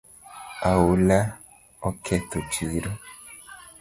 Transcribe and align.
Oula 0.71 1.19
oketho 1.89 2.39
chiro 2.51 2.91